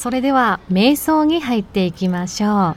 [0.00, 2.76] それでは瞑想に入っていきましょう。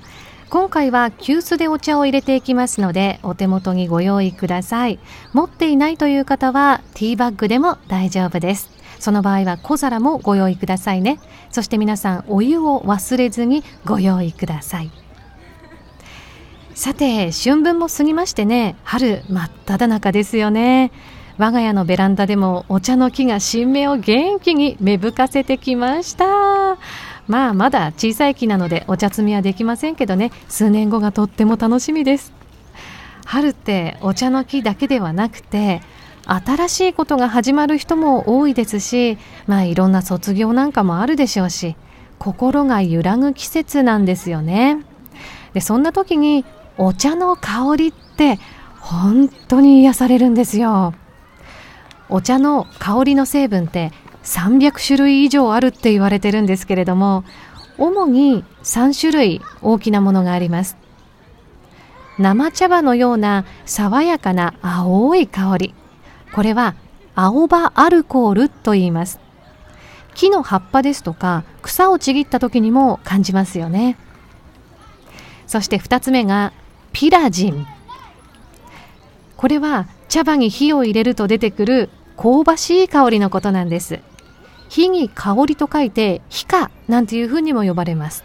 [0.50, 5.00] 今回は急須でお茶を入れていきますのでお手元にご用意ください。
[5.32, 8.70] 持っていないという方はティーバッグでも大丈夫です。
[9.00, 11.18] その場合は小皿もご用意くださいね。
[11.50, 14.92] そして皆さんお湯を忘れずにご用意ください。
[16.76, 20.92] さて春分も過ぎましてね春真っ只中ですよね。
[21.38, 26.43] 我が家のベランダでもお茶の木が新芽を元気に芽吹かせてきました。
[27.28, 30.32] まあまだ小さい木なのでお茶摘みはできませんけどね。
[30.50, 32.34] 数年後がとっても楽しみです。
[33.26, 35.82] 春ってお茶の木だけではなくて
[36.26, 41.76] 新しいことが始まる人も多いですしまあいろんな卒業なんかもあるでしょうし
[42.20, 44.80] 心が揺らぐ季節なんですよね。
[45.54, 46.46] でそんな時に
[46.78, 48.40] お茶の香りって
[48.80, 50.94] 本当に癒されるんですよ。
[52.10, 53.92] お茶の香りの成分って
[54.24, 57.24] 300種類以上あるって言われてるんですけれども
[57.78, 60.78] 主に3種類大きなものがあります。
[62.20, 65.74] 生茶葉のような爽やかな青い香り。
[66.34, 66.76] これは
[67.16, 69.20] 青葉アルコールと言います。
[70.14, 73.98] 木の葉っぱですとか草をちぎった時にも感じますよね。
[75.48, 76.54] そして2つ目が
[76.92, 77.66] ピラジン。
[79.36, 84.00] これは茶葉に火を入れると出てくる香ばしい香りのことなんです。
[84.74, 88.24] 火に香りと書いて火花なんていうふうにも呼ばれます。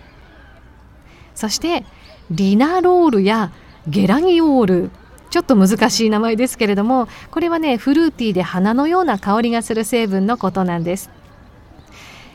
[1.35, 1.85] そして
[2.31, 3.53] リナロールや
[3.87, 4.91] ゲラギオール。
[5.29, 11.11] ちょっと難しい名前ですけれどもこれはねフルーティーで花のような香りがする成分のことなんです。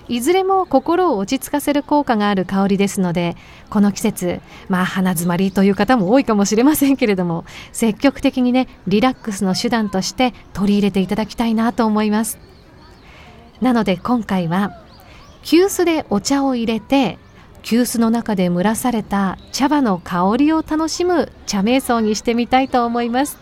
[0.08, 3.36] いずれも心を落ち着かせる効果がある香りですので
[3.72, 12.52] この季節まあ鼻づまりという方も多いかもしれませんけれども積極的にねリラックスの手段として取り入れていただきたいなと思います。
[13.63, 14.71] なので今回は
[15.41, 17.17] 急須でお茶を入れて
[17.61, 23.39] 急須の中で蒸らされた茶葉の香りを楽しむ茶瞑想にしてみたいと思います。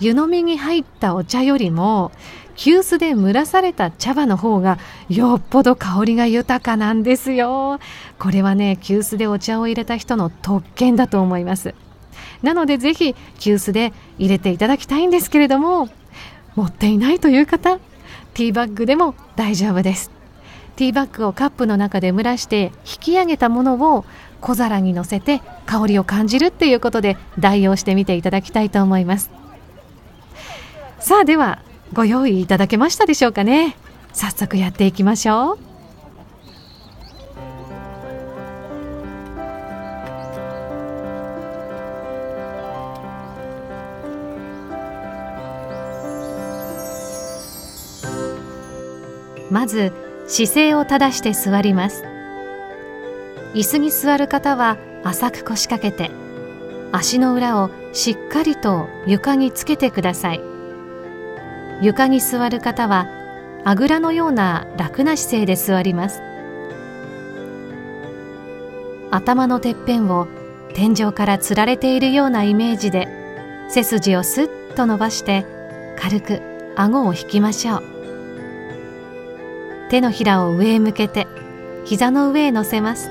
[0.00, 2.10] 湯飲みに入ったお茶よりも
[2.56, 4.78] 急須で蒸らされた茶葉の方が
[5.08, 7.78] よっぽど香りが豊かなんですよ。
[8.18, 11.76] これはね急須でお茶を入れた人の特権だと思います。
[12.42, 15.88] なのでぜひ急須で入れていただきたいんですけれども
[16.56, 17.78] 持っていないという方
[18.40, 20.10] ティーバッグでも大丈夫です。
[20.76, 24.06] ティーバッグをカップの中で蒸らして引き上げたものを
[24.40, 29.30] 小皿にのせて香りを感じるっていうことで代用してみていただきたいと思います。
[31.00, 31.60] さあでは
[31.92, 33.76] ご用意いただけましたでしょうかね。
[34.14, 35.69] 早速やっていきましょう。
[49.50, 49.92] まず
[50.26, 52.04] 姿勢を正して座ります。
[53.54, 56.10] 椅子に座る方は浅く腰掛けて
[56.92, 60.40] 足の裏をしっかりと床につけてください。
[61.82, 63.06] 床に座る方は
[63.64, 66.22] あぐらのような楽な姿勢で座ります。
[69.10, 70.28] 頭のてっぺんを
[70.74, 73.08] 天井からつられているようなイメージで
[73.68, 75.44] 背筋をスッと伸ばして
[75.98, 76.40] 軽く
[76.76, 77.99] 顎を引きましょう。
[79.90, 81.26] 手のひらを上へ向けて
[81.84, 83.10] 膝の上へ乗せます。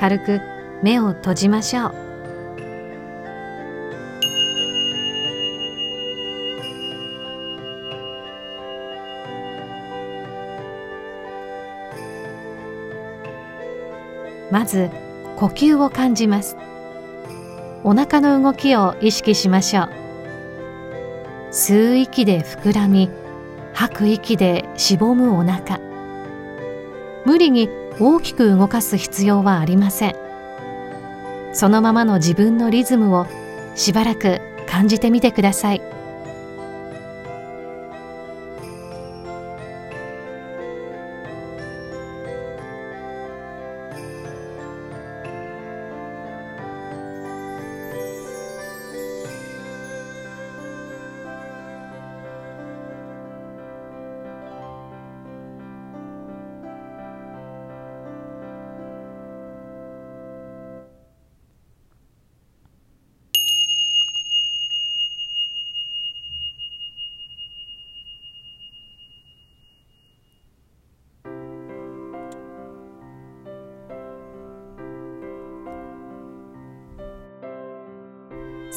[0.00, 0.40] 軽く
[0.82, 1.94] 目を閉じましょう。
[14.50, 14.90] まず
[15.36, 16.56] 呼吸を感じます。
[17.84, 19.88] お腹の動きを意識しましょう。
[21.52, 23.08] 吸う息で膨らみ
[23.78, 25.78] 吐く息でしぼむお腹。
[27.24, 27.68] 無理に
[28.00, 30.16] 大きく動かす必要はありません。
[31.52, 33.28] そのままの自分のリズムを
[33.76, 35.97] しばらく感じてみてください。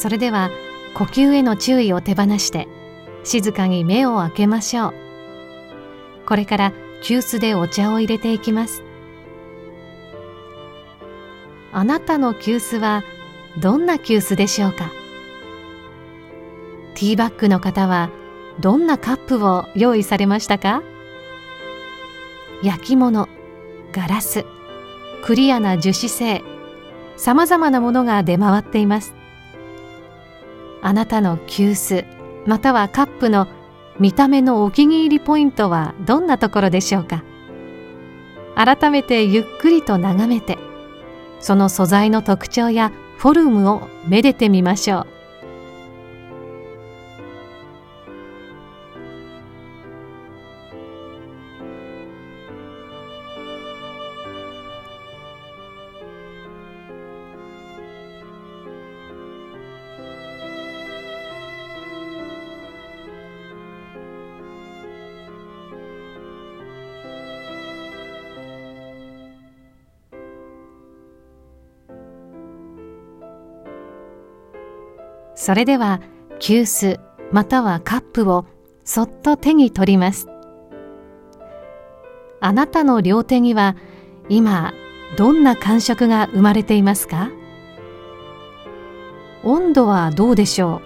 [0.02, 0.50] それでは
[0.96, 2.68] 呼吸への注意を手放して
[3.24, 4.94] 静かに目を開けましょう。
[6.26, 8.82] これから急須でお茶を入れていきます。
[11.72, 13.04] あなたの急須は
[13.60, 14.90] どんな急須でしょうか？
[16.96, 18.10] ティーバッグの方は
[18.60, 20.82] どんなカップを用意されましたか？
[22.64, 23.30] 焼き物
[23.92, 24.46] ガラス
[25.24, 26.42] クリアな樹脂製
[27.18, 29.14] さまざまなものが出回っています。
[30.82, 32.06] あなたの急須
[32.46, 33.48] またはカップの
[34.00, 37.24] 見た目のお気に入りポイントはどんなところでしょうか？
[38.56, 40.58] 改めてゆっくりと眺めて
[41.40, 45.08] その素材の特徴やフォルムをめでてみましょう。
[75.44, 76.02] それでは
[76.38, 77.00] 急須
[77.32, 78.46] またはカップを
[78.84, 80.28] そっと手に取ります。
[82.40, 83.76] あなたの両手には
[84.30, 84.72] 今
[85.18, 87.32] どんな感触が生まれていますか？
[89.44, 90.84] 温度はどうでしょ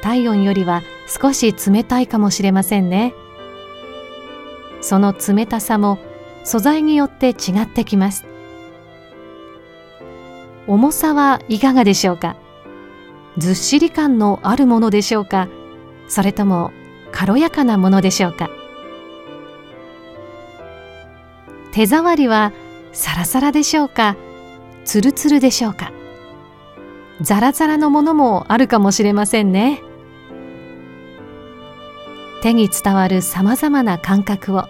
[0.00, 0.02] う？
[0.02, 3.12] 体温よりは少し冷たいかもしれませんね。
[4.80, 5.98] その冷たさも
[6.42, 8.24] 素材によって違ってきます。
[10.66, 12.38] 重さはいかがでしょうか？
[13.38, 15.48] ずっしり感のあるものでしょうか？
[16.08, 16.72] それとも
[17.12, 18.50] 軽やかなものでしょうか？
[21.72, 22.52] 手触りは
[22.92, 24.16] サラサラでしょうか？
[24.84, 25.92] ツルツルでしょうか？
[27.20, 29.80] ザラザラのものもあるかもしれませんね。
[32.42, 34.64] 手に伝わるさまざまな感覚を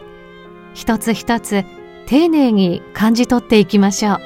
[0.74, 1.64] 一つ一つ
[2.06, 4.18] 丁寧に感じ取っていきましょう。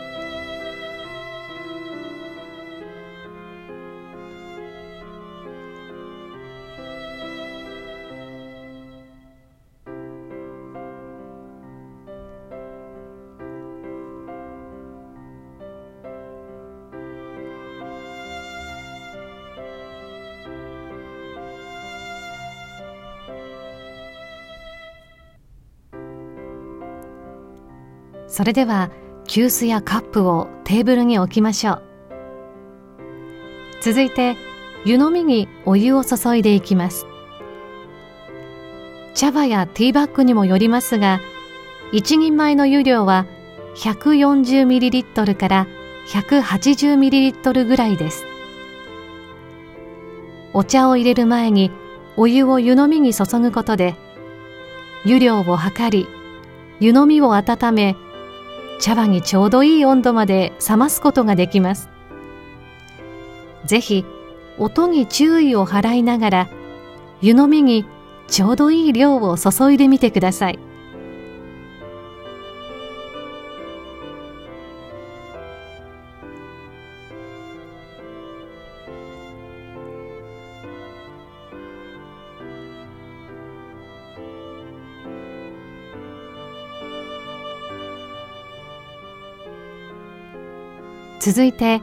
[28.36, 28.90] それでは
[29.26, 31.82] 急須やカップをテーブルに置きましょう。
[33.80, 34.36] 続いて
[34.84, 37.06] 湯飲みにお湯を注いでいきます。
[39.14, 41.18] 茶葉やティーバッグにもよりますが
[41.92, 43.24] 一人前の湯量は
[43.76, 45.66] 140ml から
[46.08, 48.26] 180ml ぐらいです。
[50.52, 51.70] お茶を入れる前に
[52.18, 53.96] お湯を湯飲みに注ぐことで
[55.06, 56.06] 湯量を測り
[56.80, 57.96] 湯飲みを温め
[58.78, 61.88] 茶葉にちょうどいい温度まで冷ますことができます。
[63.64, 64.04] ぜひ
[64.58, 66.48] 音に注意を払いながら
[67.20, 67.84] 湯飲みに
[68.28, 70.58] ちょうどいい量を注いでみてください。
[91.26, 91.82] 続いて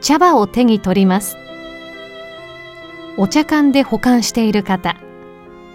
[0.00, 1.36] 茶葉を手に取ります。
[3.18, 4.96] お茶缶で保管している方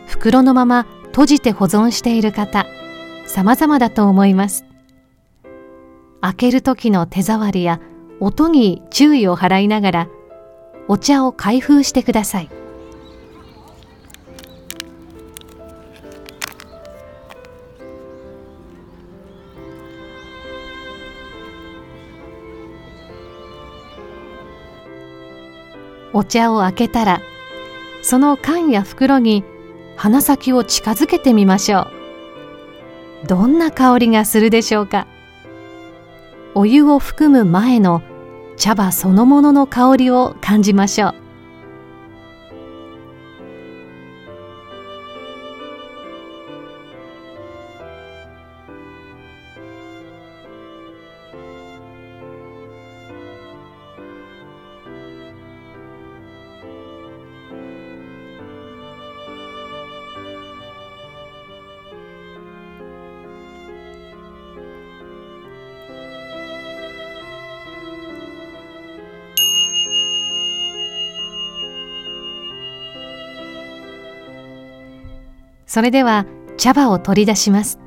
[0.08, 2.66] 袋のまま閉じて保存している方
[3.28, 4.66] 様々だと思います。
[6.22, 7.80] 開ける時の手触りや
[8.20, 10.10] 音に注意を払いながら
[10.88, 12.50] お茶を開封してください。
[26.14, 27.22] お茶を開けたら
[28.02, 29.44] その缶や袋に
[29.96, 31.88] 鼻先を近づけてみましょ
[33.24, 33.28] う。
[33.28, 35.08] どんな香りがするでしょうか？
[36.56, 38.02] お湯を含む前の
[38.58, 41.16] 茶葉そのものの香りを感じましょう。
[75.74, 77.80] それでは茶葉を取り出します。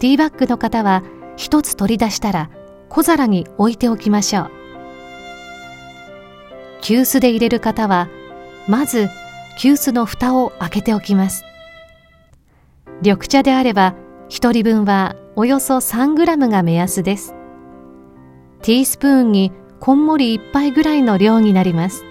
[0.00, 1.04] ティーバッグの方は
[1.36, 2.50] 一つ取り出したら
[2.88, 4.50] 小皿に置いておきましょう。
[6.82, 8.08] 急須で入れる方は
[8.66, 9.08] まず
[9.60, 11.44] 急須の蓋を開けておきます。
[13.00, 13.94] 緑茶であれば
[14.28, 17.32] 1人分はおよそ 3g が目安です。
[18.62, 22.04] ティースプーンにこんもり1杯ぐらいの量になります。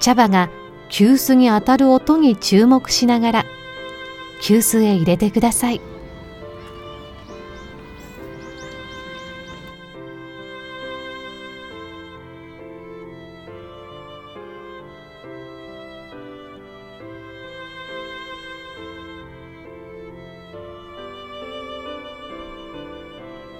[0.00, 0.48] 茶葉が
[0.90, 3.44] 急須に当たる音に注目しながら
[4.42, 5.80] 急須へ入れてください。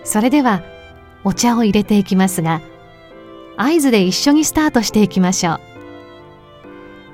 [0.02, 0.64] それでは
[1.22, 2.60] お茶を入れていきますが
[3.56, 5.69] 合図で一緒にスタートしていきましょう。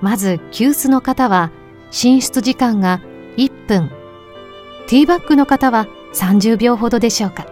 [0.00, 1.50] まず急須の方は
[1.90, 3.00] 進出時間が
[3.36, 3.90] 1分。
[4.86, 7.46] ティーバッグの方は30秒ほどでしょうか。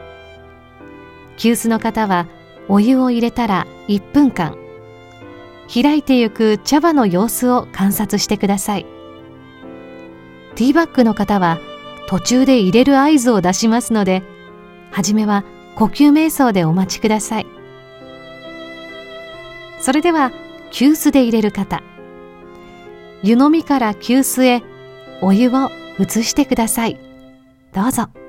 [1.37, 2.27] 急須の方は
[2.69, 4.57] お湯を入れたら1分間。
[5.73, 8.87] 開いてゆく茶葉の様子を観察してください。
[10.55, 11.59] ティーバッグの方は
[12.09, 14.23] 途中で入れる合図を出しますので
[14.93, 15.43] はじめは
[15.75, 17.47] 呼吸瞑想でお待ちください。
[19.81, 20.31] それでは
[20.71, 21.83] 急須で入れる方。
[23.25, 24.63] 湯飲みから急須へ
[25.23, 27.01] お湯を移してください
[27.73, 28.24] どうぞ。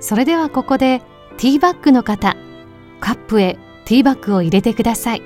[0.00, 1.02] それではここで
[1.36, 2.36] ティーバッグの方
[3.00, 5.22] カップへティーバッグを入れてください。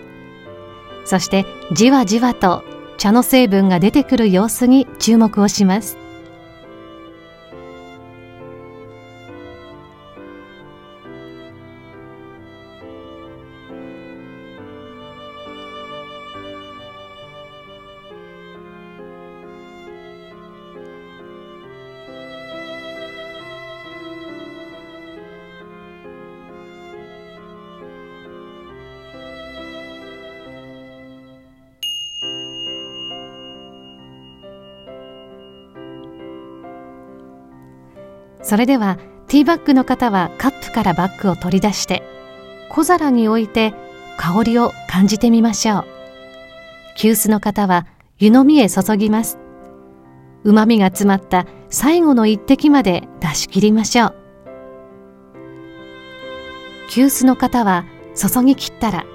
[1.05, 2.65] そしてじわじわと
[2.97, 5.99] 茶の成分が出てくる様子に注目をします。
[38.43, 42.03] それではティーバッグの方はカップからバッグを取り出して
[42.71, 43.75] 小皿に置いて
[44.19, 45.85] 香りを感じてみましょう。
[46.97, 47.87] 急須の方は
[48.19, 49.39] 湯飲みへ注ぎます。
[50.45, 54.15] 旨味が詰まった最後の一滴まで出し切りましょう。
[56.91, 57.85] 急須の方は
[58.15, 59.07] 注ぎ切ったら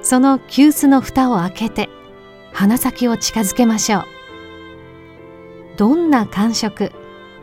[0.00, 1.88] その急須の蓋を開けて
[2.52, 4.04] 鼻先を近づけましょう。
[5.76, 6.92] どんな感触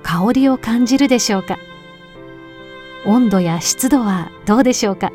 [0.04, 1.58] 香りを感じるでしょうか？
[3.06, 5.12] 温度や湿度はどうでしょうか？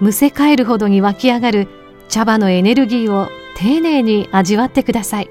[0.00, 1.68] むせ返るほどに湧き上がる
[2.08, 5.30] 茶葉のエネルギーを丁寧に味わってください。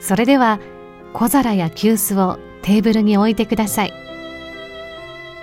[0.00, 0.60] それでは
[1.12, 3.92] 小皿や急須をテーブルに置いてください。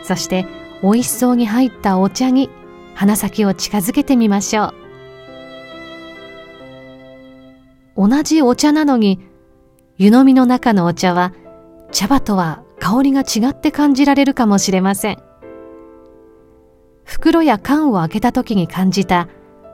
[0.03, 0.45] そして
[0.83, 2.49] 美味しそうに入ったお茶に
[2.93, 4.73] 鼻先を近づけてみましょ
[7.97, 8.09] う。
[8.09, 9.19] 同じお茶なのに
[9.97, 11.33] 湯飲みの中のお茶は
[11.91, 15.17] 茶葉とは香りが違って感じられるかもしれません。
[17.03, 19.27] 袋や缶を開けた時に感じた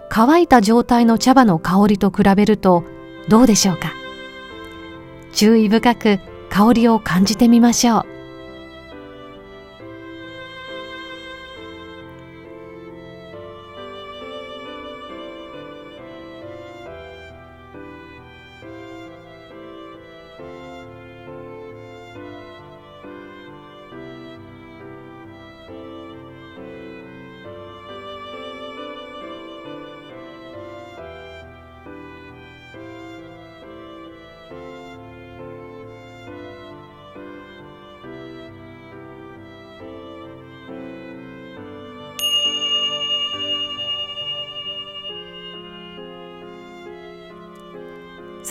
[0.09, 2.83] 乾いた状態の茶葉の香りと比べると
[3.27, 3.93] どうでしょうか？
[5.31, 6.19] 注意深く
[6.49, 8.20] 香りを感じてみましょう。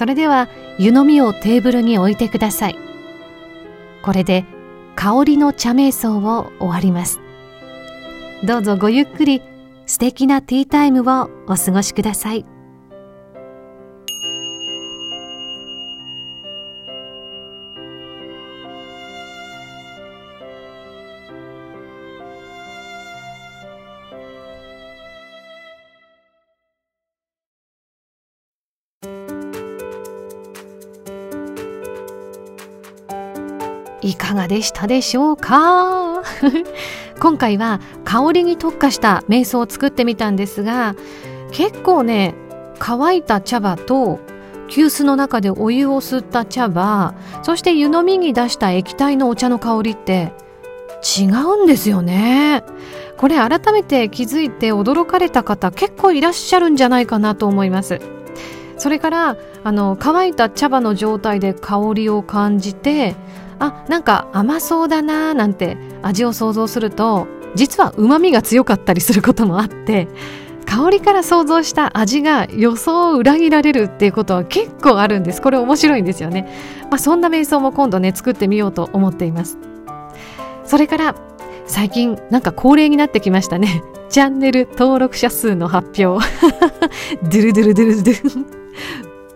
[0.01, 2.79] それでは湯飲みをテーブルに置いてください。
[4.03, 4.47] これで
[4.97, 7.21] 香りの茶瞑想を終わります。
[8.43, 9.43] どうぞごゆっくり
[9.85, 12.47] 素敵なティータイムをお過ごしください。
[34.03, 36.23] いかがでしたでしょうか？
[37.21, 40.95] 今回は香りに特化した瞑想を作ってみたんですが
[41.53, 42.35] 結構ね
[42.79, 44.21] 乾いた茶葉と
[44.69, 50.33] 急須の中でお湯を吸った茶葉そして湯飲みに出した液体のお茶の香りって
[51.19, 52.63] 違うんですよね。
[53.17, 58.01] これ改めて気づいて驚かれた方結構いらっしゃるんじゃないかなと思います。
[58.79, 63.15] それからあの乾いた茶葉の状態で香りを感じて
[63.61, 70.09] あなんか甘そうだなーなんて味を想像すると実は旨味が強かったりすることもあって
[70.67, 75.43] 香りから想像した味が予想を裏切られるっていうことは結構あるんです。
[75.43, 76.49] これ面白いんですよね、
[76.91, 79.59] まあ、そんな瞑想も今度ね作ってみようと思っています。
[80.65, 81.15] それから
[81.67, 83.83] 最近なんか恒例になってきましたね。
[84.11, 86.25] チャンネル登録者数の発表。
[87.23, 88.47] ドゥルドゥルドゥルドゥル。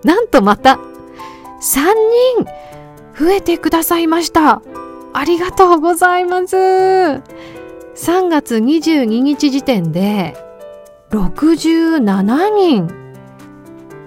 [0.09, 0.79] なんとまた
[1.61, 1.81] 3
[2.37, 2.47] 人
[3.19, 4.63] 増えてくださいました。
[5.13, 6.57] ありがとうございます。
[6.57, 7.23] 3
[8.29, 10.37] 月22日時点で
[11.11, 12.91] 67人。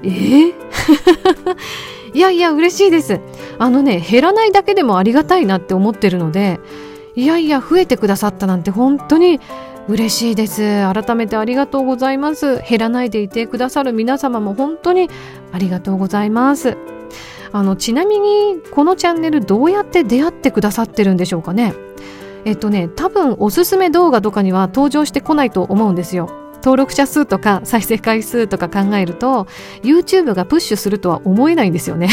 [0.03, 0.07] え？
[0.07, 0.53] ー、
[2.13, 3.21] いやいや嬉しいです。
[3.57, 6.59] あのね減らないだけでもありがたいなって思ってるので
[7.15, 9.39] いやいや増えてくださったなんて本当に
[9.87, 10.83] 嬉しいです。
[10.93, 12.61] 改めてありがとうございます。
[12.69, 15.09] 減らないでいてくださる皆様も本当に
[15.53, 16.77] ありがとうございます。
[17.51, 21.73] あのちなみにこのチャンネルどうやって出会ってくださってるんでしょうかね？
[22.45, 26.29] えっとね多分おすすめ動画とかには登場してこないと思うんですよ。
[26.63, 29.47] 登録者数とか再生回数とか考えると
[29.83, 32.10] YouTube がプッシュするとは思えないんですよね。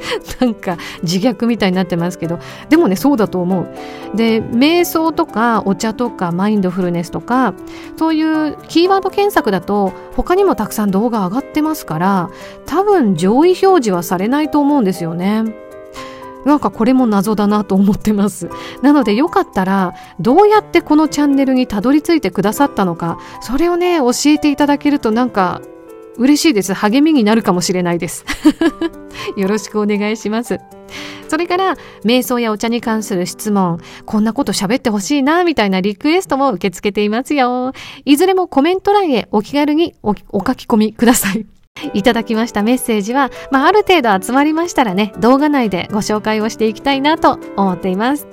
[0.40, 3.68] なんか自虐みたいになってますけどでもねそうだと思う。
[4.14, 7.54] で瞑想とかお茶とかマインドフルネスとか
[7.96, 12.30] そういうキーワード検索だと他にもたくさん動画上がってますから
[12.66, 15.44] 多分上位表示はされないと思うんですよね。
[16.44, 18.48] なんかこれも謎だなと思ってます。
[18.80, 25.60] なのでよかったらどうやってこのチャンネルにたどり着いてくださったのかそれをね教えていただけるとなんか
[26.18, 26.74] 嬉しいです。
[26.74, 28.24] 励みになるかもしれないです。
[29.36, 30.58] よろしくお願いします。
[31.28, 33.78] それから瞑想やお茶に関する質問。
[34.04, 37.72] こんなこと喋ってほしいなみたいなリクエストも受け付けていますよ。
[38.04, 40.22] いずれもコメント欄へお気軽にお書
[40.54, 41.46] き込みください。
[41.94, 48.26] いただきましたメッセージは、まあ、ある程度集まりましたらね動画内でご紹介をしていきたいなと思っています。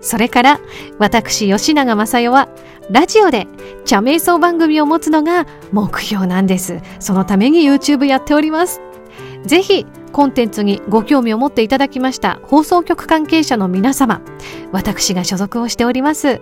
[0.00, 0.60] それから
[0.98, 2.48] 私吉永正代は
[2.90, 3.46] ラジオで
[3.84, 6.80] 茶瞑想番組を持つのが目標なんです。
[7.00, 8.80] そのために YouTube やっております。
[9.44, 14.22] ぜひコンテンツにご興味を持っていただきました放送局関係者の皆様
[14.72, 16.40] 私が所属をしております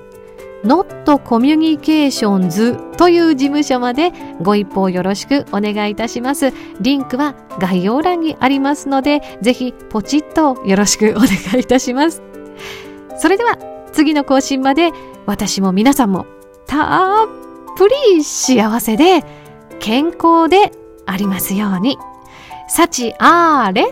[0.65, 6.55] Not Communications という事務所までご一報よろしくお願いいたします。
[6.81, 11.29] リンクは概要欄にありますのでぜひポチッとよろしくお願
[11.59, 12.23] いいたします。
[13.19, 13.59] それでは
[13.93, 14.91] 次の更新まで
[15.27, 16.27] 私も皆さんも
[16.67, 17.29] たっ
[17.77, 19.25] ぷり幸せで
[19.81, 20.73] 健康で
[21.07, 21.99] ありますように。
[22.69, 23.85] 幸あれ